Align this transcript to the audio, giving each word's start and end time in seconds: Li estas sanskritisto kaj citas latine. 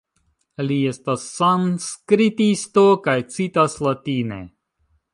Li 0.69 0.77
estas 0.91 1.25
sanskritisto 1.41 2.89
kaj 3.09 3.17
citas 3.37 3.81
latine. 3.91 4.43